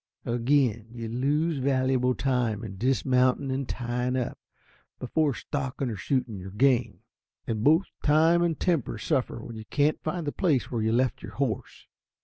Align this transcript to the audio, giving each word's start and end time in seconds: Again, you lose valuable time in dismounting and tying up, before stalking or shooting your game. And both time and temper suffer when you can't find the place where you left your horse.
Again, 0.25 0.87
you 0.91 1.07
lose 1.07 1.59
valuable 1.59 2.15
time 2.15 2.63
in 2.63 2.75
dismounting 2.79 3.51
and 3.51 3.69
tying 3.69 4.15
up, 4.15 4.39
before 4.97 5.35
stalking 5.35 5.91
or 5.91 5.95
shooting 5.95 6.39
your 6.39 6.49
game. 6.49 7.01
And 7.45 7.63
both 7.63 7.83
time 8.03 8.41
and 8.41 8.59
temper 8.59 8.97
suffer 8.97 9.45
when 9.45 9.55
you 9.57 9.65
can't 9.65 10.01
find 10.01 10.25
the 10.25 10.31
place 10.31 10.71
where 10.71 10.81
you 10.81 10.91
left 10.91 11.21
your 11.21 11.33
horse. 11.33 11.85